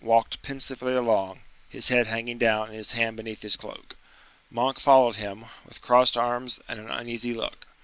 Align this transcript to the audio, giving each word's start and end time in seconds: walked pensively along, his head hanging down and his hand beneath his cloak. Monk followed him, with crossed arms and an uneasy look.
walked 0.03 0.41
pensively 0.41 0.95
along, 0.95 1.39
his 1.69 1.89
head 1.89 2.07
hanging 2.07 2.39
down 2.39 2.69
and 2.69 2.75
his 2.75 2.93
hand 2.93 3.15
beneath 3.15 3.43
his 3.43 3.55
cloak. 3.55 3.95
Monk 4.49 4.79
followed 4.79 5.17
him, 5.17 5.45
with 5.63 5.79
crossed 5.79 6.17
arms 6.17 6.59
and 6.67 6.79
an 6.79 6.89
uneasy 6.89 7.35
look. 7.35 7.67